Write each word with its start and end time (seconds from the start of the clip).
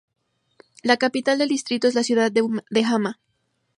La 0.81 0.97
capital 0.97 1.37
del 1.37 1.49
distrito 1.49 1.87
es 1.87 1.93
la 1.93 2.03
ciudad 2.03 2.31
de 2.31 2.83
Hama. 2.83 3.19